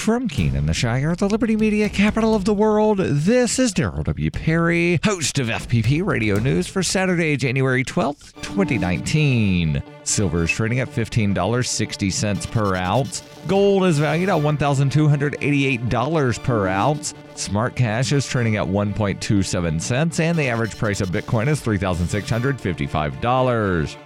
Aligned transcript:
From 0.00 0.28
Keenan, 0.28 0.64
the 0.64 0.72
Shire, 0.72 1.14
the 1.14 1.28
Liberty 1.28 1.56
Media 1.56 1.90
capital 1.90 2.34
of 2.34 2.46
the 2.46 2.54
world, 2.54 3.00
this 3.00 3.58
is 3.58 3.74
Daryl 3.74 4.02
W. 4.02 4.30
Perry, 4.30 4.98
host 5.04 5.38
of 5.38 5.48
FPP 5.48 6.02
Radio 6.04 6.38
News 6.38 6.66
for 6.66 6.82
Saturday, 6.82 7.36
January 7.36 7.84
12th, 7.84 8.32
2019. 8.40 9.82
Silver 10.04 10.44
is 10.44 10.50
trading 10.50 10.80
at 10.80 10.88
$15.60 10.88 12.50
per 12.50 12.76
ounce. 12.76 13.22
Gold 13.46 13.84
is 13.84 13.98
valued 13.98 14.30
at 14.30 14.40
$1,288 14.40 16.42
per 16.44 16.66
ounce. 16.66 17.12
Smart 17.34 17.76
cash 17.76 18.12
is 18.12 18.26
trading 18.26 18.56
at 18.56 18.66
1.27 18.66 19.82
cents, 19.82 20.18
and 20.18 20.38
the 20.38 20.48
average 20.48 20.78
price 20.78 21.02
of 21.02 21.10
Bitcoin 21.10 21.46
is 21.46 21.60
$3,655. 21.60 23.96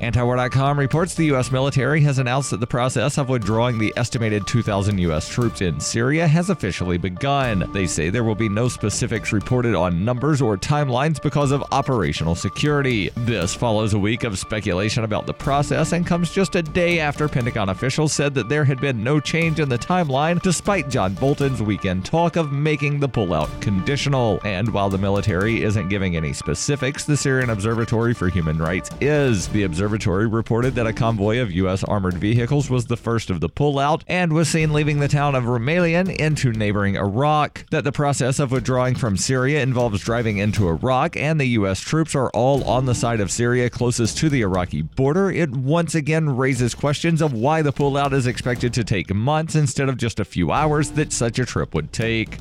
Antiwar.com 0.00 0.78
reports 0.78 1.14
the 1.16 1.24
U.S. 1.26 1.50
military 1.50 2.00
has 2.02 2.20
announced 2.20 2.52
that 2.52 2.60
the 2.60 2.66
process 2.68 3.18
of 3.18 3.28
withdrawing 3.28 3.78
the 3.78 3.92
estimated 3.96 4.46
2,000 4.46 4.96
U.S. 4.98 5.28
troops 5.28 5.60
in 5.60 5.80
Syria 5.80 6.28
has 6.28 6.50
officially 6.50 6.98
begun. 6.98 7.68
They 7.72 7.88
say 7.88 8.08
there 8.08 8.22
will 8.22 8.36
be 8.36 8.48
no 8.48 8.68
specifics 8.68 9.32
reported 9.32 9.74
on 9.74 10.04
numbers 10.04 10.40
or 10.40 10.56
timelines 10.56 11.20
because 11.20 11.50
of 11.50 11.64
operational 11.72 12.36
security. 12.36 13.10
This 13.16 13.56
follows 13.56 13.92
a 13.92 13.98
week 13.98 14.22
of 14.22 14.38
speculation 14.38 15.02
about 15.02 15.26
the 15.26 15.34
process 15.34 15.90
and 15.90 16.06
comes 16.06 16.30
just 16.30 16.54
a 16.54 16.62
day 16.62 17.00
after 17.00 17.28
Pentagon 17.28 17.70
officials 17.70 18.12
said 18.12 18.34
that 18.34 18.48
there 18.48 18.64
had 18.64 18.80
been 18.80 19.02
no 19.02 19.18
change 19.18 19.58
in 19.58 19.68
the 19.68 19.78
timeline 19.78 20.40
despite 20.42 20.88
John 20.88 21.14
Bolton's 21.14 21.60
weekend 21.60 22.04
talk 22.04 22.36
of 22.36 22.52
making 22.52 23.00
the 23.00 23.08
pullout 23.08 23.48
conditional. 23.60 24.40
And 24.44 24.72
while 24.72 24.90
the 24.90 24.98
military 24.98 25.64
isn't 25.64 25.88
giving 25.88 26.16
any 26.16 26.32
specifics, 26.32 27.04
the 27.04 27.16
Syrian 27.16 27.50
Observatory 27.50 28.14
for 28.14 28.28
Human 28.28 28.58
Rights 28.58 28.90
is. 29.00 29.48
The 29.48 29.64
observatory 29.64 29.87
Observatory 29.88 30.26
reported 30.26 30.74
that 30.74 30.86
a 30.86 30.92
convoy 30.92 31.38
of 31.38 31.50
U.S. 31.50 31.82
armored 31.82 32.18
vehicles 32.18 32.68
was 32.68 32.84
the 32.84 32.96
first 32.96 33.30
of 33.30 33.40
the 33.40 33.48
pullout 33.48 34.02
and 34.06 34.34
was 34.34 34.46
seen 34.46 34.74
leaving 34.74 35.00
the 35.00 35.08
town 35.08 35.34
of 35.34 35.44
Rmeilan 35.44 36.14
into 36.14 36.52
neighboring 36.52 36.96
Iraq. 36.98 37.64
That 37.70 37.84
the 37.84 37.90
process 37.92 38.38
of 38.38 38.52
withdrawing 38.52 38.96
from 38.96 39.16
Syria 39.16 39.62
involves 39.62 40.02
driving 40.02 40.36
into 40.36 40.68
Iraq 40.68 41.16
and 41.16 41.40
the 41.40 41.46
U.S. 41.46 41.80
troops 41.80 42.14
are 42.14 42.28
all 42.34 42.62
on 42.64 42.84
the 42.84 42.94
side 42.94 43.20
of 43.20 43.30
Syria 43.30 43.70
closest 43.70 44.18
to 44.18 44.28
the 44.28 44.42
Iraqi 44.42 44.82
border, 44.82 45.30
it 45.30 45.52
once 45.52 45.94
again 45.94 46.36
raises 46.36 46.74
questions 46.74 47.22
of 47.22 47.32
why 47.32 47.62
the 47.62 47.72
pullout 47.72 48.12
is 48.12 48.26
expected 48.26 48.74
to 48.74 48.84
take 48.84 49.14
months 49.14 49.54
instead 49.54 49.88
of 49.88 49.96
just 49.96 50.20
a 50.20 50.24
few 50.26 50.52
hours 50.52 50.90
that 50.90 51.14
such 51.14 51.38
a 51.38 51.46
trip 51.46 51.74
would 51.74 51.94
take. 51.94 52.36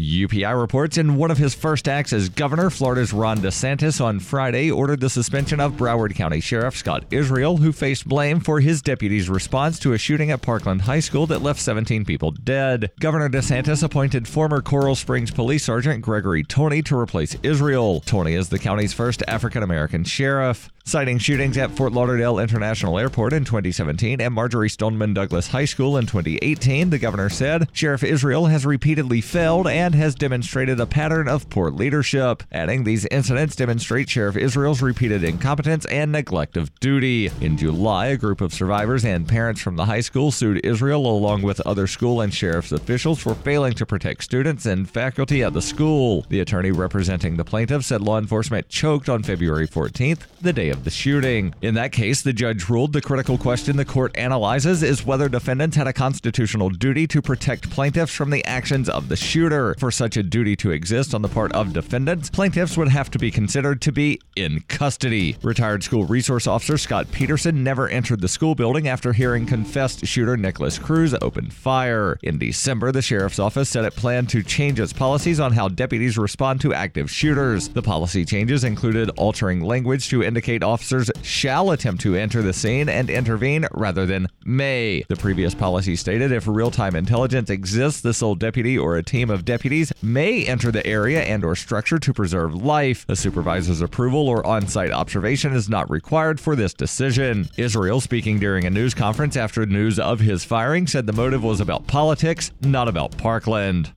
UPI 0.00 0.58
reports 0.58 0.98
in 0.98 1.16
one 1.16 1.30
of 1.30 1.38
his 1.38 1.54
first 1.54 1.86
acts 1.86 2.12
as 2.12 2.28
governor, 2.28 2.70
Florida's 2.70 3.12
Ron 3.12 3.38
DeSantis 3.38 4.00
on 4.04 4.18
Friday 4.18 4.70
ordered 4.70 5.00
the 5.00 5.10
suspension 5.10 5.60
of 5.60 5.74
Broward 5.74 6.14
County 6.14 6.40
Sheriff 6.40 6.76
Scott 6.76 7.04
Israel, 7.10 7.58
who 7.58 7.72
faced 7.72 8.08
blame 8.08 8.40
for 8.40 8.60
his 8.60 8.82
deputy's 8.82 9.28
response 9.28 9.78
to 9.78 9.92
a 9.92 9.98
shooting 9.98 10.30
at 10.30 10.42
Parkland 10.42 10.82
High 10.82 11.00
School 11.00 11.26
that 11.26 11.42
left 11.42 11.60
17 11.60 12.04
people 12.04 12.30
dead. 12.30 12.90
Governor 12.98 13.28
DeSantis 13.28 13.82
appointed 13.82 14.26
former 14.26 14.62
Coral 14.62 14.94
Springs 14.94 15.30
Police 15.30 15.64
Sergeant 15.64 16.02
Gregory 16.02 16.44
Tony 16.44 16.82
to 16.82 16.96
replace 16.96 17.36
Israel. 17.42 18.00
Tony 18.00 18.34
is 18.34 18.48
the 18.48 18.58
county's 18.58 18.92
first 18.92 19.22
African 19.28 19.62
American 19.62 20.04
sheriff. 20.04 20.70
Citing 20.84 21.18
shootings 21.18 21.56
at 21.56 21.70
Fort 21.70 21.92
Lauderdale 21.92 22.38
International 22.38 22.98
Airport 22.98 23.32
in 23.32 23.44
2017 23.44 24.20
and 24.20 24.34
Marjory 24.34 24.68
Stoneman 24.68 25.14
Douglas 25.14 25.46
High 25.46 25.66
School 25.66 25.96
in 25.96 26.06
2018, 26.06 26.90
the 26.90 26.98
governor 26.98 27.28
said 27.28 27.68
Sheriff 27.72 28.02
Israel 28.02 28.46
has 28.46 28.66
repeatedly 28.66 29.20
failed 29.20 29.68
and 29.68 29.94
has 29.94 30.14
demonstrated 30.14 30.80
a 30.80 30.86
pattern 30.86 31.28
of 31.28 31.48
poor 31.50 31.70
leadership, 31.70 32.42
adding 32.50 32.82
these 32.82 33.04
incidents 33.06 33.54
demonstrate 33.54 34.08
Sheriff 34.08 34.36
Israel's 34.36 34.82
repeated 34.82 35.22
incompetence 35.22 35.84
and 35.86 36.10
neglect 36.10 36.56
of 36.56 36.74
duty. 36.80 37.30
In 37.40 37.56
July, 37.56 38.06
a 38.06 38.16
group 38.16 38.40
of 38.40 38.52
survivors 38.52 39.04
and 39.04 39.28
parents 39.28 39.60
from 39.60 39.76
the 39.76 39.84
high 39.84 40.00
school 40.00 40.32
sued 40.32 40.64
Israel 40.64 41.06
along 41.06 41.42
with 41.42 41.60
other 41.60 41.86
school 41.86 42.22
and 42.22 42.34
sheriff's 42.34 42.72
officials 42.72 43.20
for 43.20 43.34
failing 43.34 43.74
to 43.74 43.86
protect 43.86 44.24
students 44.24 44.66
and 44.66 44.90
faculty 44.90 45.44
at 45.44 45.52
the 45.52 45.62
school. 45.62 46.24
The 46.30 46.40
attorney 46.40 46.72
representing 46.72 47.36
the 47.36 47.44
plaintiff 47.44 47.84
said 47.84 48.00
law 48.00 48.18
enforcement 48.18 48.68
choked 48.68 49.08
on 49.08 49.22
February 49.22 49.68
14th, 49.68 50.22
the 50.40 50.52
day 50.52 50.69
of 50.70 50.84
the 50.84 50.90
shooting. 50.90 51.54
In 51.62 51.74
that 51.74 51.92
case, 51.92 52.22
the 52.22 52.32
judge 52.32 52.68
ruled 52.68 52.92
the 52.92 53.00
critical 53.00 53.36
question 53.36 53.76
the 53.76 53.84
court 53.84 54.16
analyzes 54.16 54.82
is 54.82 55.04
whether 55.04 55.28
defendants 55.28 55.76
had 55.76 55.86
a 55.86 55.92
constitutional 55.92 56.70
duty 56.70 57.06
to 57.08 57.20
protect 57.20 57.70
plaintiffs 57.70 58.14
from 58.14 58.30
the 58.30 58.44
actions 58.44 58.88
of 58.88 59.08
the 59.08 59.16
shooter. 59.16 59.74
For 59.78 59.90
such 59.90 60.16
a 60.16 60.22
duty 60.22 60.56
to 60.56 60.70
exist 60.70 61.14
on 61.14 61.22
the 61.22 61.28
part 61.28 61.52
of 61.52 61.72
defendants, 61.72 62.30
plaintiffs 62.30 62.76
would 62.76 62.88
have 62.88 63.10
to 63.10 63.18
be 63.18 63.30
considered 63.30 63.80
to 63.82 63.92
be 63.92 64.20
in 64.36 64.60
custody. 64.68 65.36
Retired 65.42 65.82
school 65.82 66.04
resource 66.04 66.46
officer 66.46 66.78
Scott 66.78 67.10
Peterson 67.12 67.62
never 67.62 67.88
entered 67.88 68.20
the 68.20 68.28
school 68.28 68.54
building 68.54 68.88
after 68.88 69.12
hearing 69.12 69.46
confessed 69.46 70.06
shooter 70.06 70.36
Nikolas 70.36 70.78
Cruz 70.78 71.14
open 71.20 71.50
fire. 71.50 72.18
In 72.22 72.38
December, 72.38 72.92
the 72.92 73.02
sheriff's 73.02 73.38
office 73.38 73.68
said 73.68 73.84
it 73.84 73.96
planned 73.96 74.28
to 74.30 74.42
change 74.42 74.80
its 74.80 74.92
policies 74.92 75.40
on 75.40 75.52
how 75.52 75.68
deputies 75.68 76.16
respond 76.16 76.60
to 76.60 76.74
active 76.74 77.10
shooters. 77.10 77.68
The 77.68 77.82
policy 77.82 78.24
changes 78.24 78.64
included 78.64 79.10
altering 79.16 79.60
language 79.60 80.08
to 80.10 80.22
indicate 80.22 80.59
officers 80.62 81.10
shall 81.22 81.70
attempt 81.70 82.02
to 82.02 82.16
enter 82.16 82.42
the 82.42 82.52
scene 82.52 82.88
and 82.88 83.10
intervene 83.10 83.66
rather 83.72 84.06
than 84.06 84.28
may. 84.44 85.04
The 85.08 85.16
previous 85.16 85.54
policy 85.54 85.96
stated 85.96 86.32
if 86.32 86.46
real 86.46 86.70
time 86.70 86.96
intelligence 86.96 87.50
exists, 87.50 88.00
the 88.00 88.14
sole 88.14 88.34
deputy 88.34 88.78
or 88.78 88.96
a 88.96 89.02
team 89.02 89.30
of 89.30 89.44
deputies 89.44 89.92
may 90.02 90.44
enter 90.44 90.70
the 90.70 90.86
area 90.86 91.22
and 91.22 91.44
or 91.44 91.56
structure 91.56 91.98
to 91.98 92.12
preserve 92.12 92.54
life. 92.54 93.06
A 93.08 93.16
supervisor's 93.16 93.80
approval 93.80 94.28
or 94.28 94.46
on-site 94.46 94.92
observation 94.92 95.52
is 95.52 95.68
not 95.68 95.90
required 95.90 96.40
for 96.40 96.56
this 96.56 96.74
decision. 96.74 97.48
Israel, 97.56 98.00
speaking 98.00 98.38
during 98.38 98.64
a 98.64 98.70
news 98.70 98.94
conference 98.94 99.36
after 99.36 99.64
news 99.66 99.98
of 99.98 100.20
his 100.20 100.44
firing, 100.44 100.86
said 100.86 101.06
the 101.06 101.12
motive 101.12 101.42
was 101.42 101.60
about 101.60 101.86
politics, 101.86 102.50
not 102.60 102.88
about 102.88 103.16
Parkland. 103.16 103.92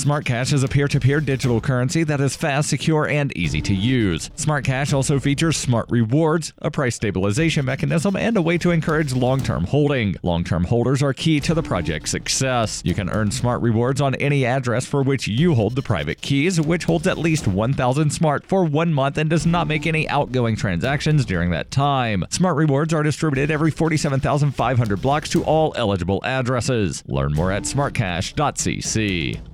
Smart 0.00 0.24
Cash 0.24 0.54
is 0.54 0.62
a 0.62 0.68
peer 0.68 0.88
to 0.88 0.98
peer 0.98 1.20
digital 1.20 1.60
currency 1.60 2.04
that 2.04 2.22
is 2.22 2.34
fast, 2.34 2.70
secure, 2.70 3.06
and 3.06 3.36
easy 3.36 3.60
to 3.60 3.74
use. 3.74 4.30
Smart 4.34 4.64
Cash 4.64 4.94
also 4.94 5.20
features 5.20 5.58
smart 5.58 5.90
rewards, 5.90 6.54
a 6.56 6.70
price 6.70 6.96
stabilization 6.96 7.66
mechanism, 7.66 8.16
and 8.16 8.34
a 8.38 8.40
way 8.40 8.56
to 8.56 8.70
encourage 8.70 9.12
long 9.12 9.42
term 9.42 9.64
holding. 9.64 10.16
Long 10.22 10.42
term 10.42 10.64
holders 10.64 11.02
are 11.02 11.12
key 11.12 11.38
to 11.40 11.52
the 11.52 11.62
project's 11.62 12.10
success. 12.12 12.80
You 12.82 12.94
can 12.94 13.10
earn 13.10 13.30
smart 13.30 13.60
rewards 13.60 14.00
on 14.00 14.14
any 14.14 14.46
address 14.46 14.86
for 14.86 15.02
which 15.02 15.28
you 15.28 15.54
hold 15.54 15.74
the 15.74 15.82
private 15.82 16.22
keys, 16.22 16.58
which 16.58 16.84
holds 16.84 17.06
at 17.06 17.18
least 17.18 17.46
1,000 17.46 18.08
smart 18.08 18.46
for 18.46 18.64
one 18.64 18.94
month 18.94 19.18
and 19.18 19.28
does 19.28 19.44
not 19.44 19.68
make 19.68 19.86
any 19.86 20.08
outgoing 20.08 20.56
transactions 20.56 21.26
during 21.26 21.50
that 21.50 21.70
time. 21.70 22.24
Smart 22.30 22.56
rewards 22.56 22.94
are 22.94 23.02
distributed 23.02 23.50
every 23.50 23.70
47,500 23.70 25.02
blocks 25.02 25.28
to 25.28 25.44
all 25.44 25.74
eligible 25.76 26.22
addresses. 26.24 27.04
Learn 27.06 27.34
more 27.34 27.52
at 27.52 27.64
smartcash.cc. 27.64 29.49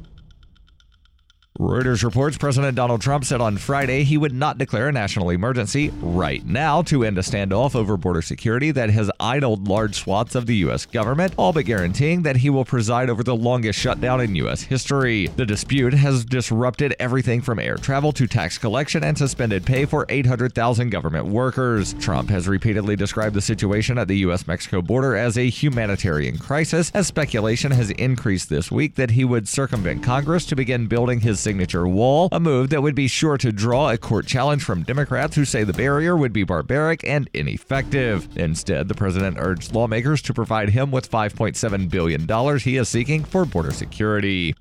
Reuters 1.59 2.05
reports 2.05 2.37
President 2.37 2.77
Donald 2.77 3.01
Trump 3.01 3.25
said 3.25 3.41
on 3.41 3.57
Friday 3.57 4.05
he 4.05 4.19
would 4.19 4.35
not 4.35 4.59
declare 4.59 4.89
a 4.89 4.93
national 4.93 5.31
emergency 5.31 5.91
right 6.03 6.45
now 6.45 6.83
to 6.83 7.03
end 7.03 7.17
a 7.17 7.23
standoff 7.23 7.75
over 7.75 7.97
border 7.97 8.21
security 8.21 8.71
that 8.73 8.91
has 8.91 9.11
idled 9.19 9.67
large 9.67 9.95
swaths 9.95 10.35
of 10.35 10.45
the 10.45 10.57
U.S. 10.57 10.85
government, 10.85 11.33
all 11.39 11.55
but 11.55 11.65
guaranteeing 11.65 12.23
that 12.23 12.37
he 12.37 12.51
will 12.51 12.67
preside 12.67 13.09
over 13.09 13.23
the 13.23 13.35
longest 13.35 13.79
shutdown 13.79 14.21
in 14.21 14.35
U.S. 14.37 14.61
history. 14.61 15.29
The 15.29 15.47
dispute 15.47 15.95
has 15.95 16.27
disrupted 16.27 16.95
everything 17.01 17.41
from 17.41 17.59
air 17.59 17.77
travel 17.77 18.13
to 18.13 18.27
tax 18.27 18.59
collection 18.59 19.03
and 19.03 19.17
suspended 19.17 19.65
pay 19.65 19.87
for 19.87 20.05
800,000 20.11 20.91
government 20.91 21.27
workers. 21.27 21.95
Trump 21.95 22.29
has 22.29 22.47
repeatedly 22.47 22.97
described 22.97 23.35
the 23.35 23.41
situation 23.41 23.97
at 23.97 24.09
the 24.09 24.19
U.S. 24.19 24.47
Mexico 24.47 24.83
border 24.83 25.17
as 25.17 25.39
a 25.39 25.49
humanitarian 25.49 26.37
crisis, 26.37 26.91
as 26.93 27.07
speculation 27.07 27.73
has 27.73 27.89
increased 27.93 28.51
this 28.51 28.71
week 28.71 28.97
that 28.97 29.13
he 29.13 29.25
would 29.25 29.49
circumvent 29.49 30.03
Congress 30.03 30.45
to 30.45 30.55
begin 30.55 30.87
building 30.87 31.21
his 31.21 31.46
signature 31.47 31.87
wall, 31.87 32.29
a 32.33 32.41
move 32.41 32.71
that 32.71 32.83
would 32.83 32.97
be 32.97 33.07
sure 33.07 33.39
to 33.39 33.53
draw 33.53 33.91
a 33.91 33.97
court 33.97 34.27
challenge 34.27 34.65
from 34.65 34.83
Democrats 34.83 35.37
who 35.37 35.45
say 35.45 35.63
the 35.63 35.73
barrier 35.73 36.17
would 36.17 36.33
be 36.33 36.43
barbaric 36.43 37.05
and 37.07 37.31
ineffective. 37.35 38.27
Instead, 38.37 38.89
the 38.89 38.97
president 38.97 39.37
urged 39.39 39.73
lawmakers 39.73 40.21
to 40.23 40.35
provide 40.35 40.71
him 40.71 40.91
with 40.91 41.09
$5.7 41.09 41.89
billion 41.89 42.27
he 42.59 42.77
is 42.79 42.89
seeking 42.89 43.23
for 43.23 43.45
border 43.45 43.71
security. 43.71 44.57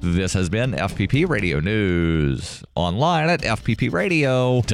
This 0.00 0.34
has 0.34 0.50
been 0.50 0.72
FPP 0.72 1.26
Radio 1.26 1.60
News, 1.60 2.62
online 2.74 3.30
at 3.30 3.40
fppradio.com. 3.40 4.66